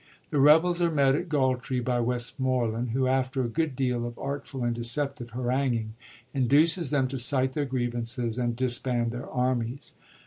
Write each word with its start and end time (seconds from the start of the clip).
The 0.31 0.39
rebels 0.39 0.81
are 0.81 0.89
met 0.89 1.13
at 1.13 1.29
Gaultree 1.29 1.79
by 1.79 1.99
Westmoreland, 1.99 2.89
who, 2.89 3.05
after 3.05 3.43
a 3.43 3.47
good 3.47 3.75
deal 3.75 4.03
of 4.03 4.17
artful 4.17 4.63
and 4.63 4.73
deceptive 4.73 5.29
haranguing, 5.29 5.93
induces 6.33 6.89
them 6.89 7.07
to 7.09 7.19
cite 7.19 7.53
their 7.53 7.67
griev 7.67 7.93
ances 7.93 8.41
and 8.43 8.55
disband 8.55 9.11
their 9.11 9.29
armies. 9.29 9.93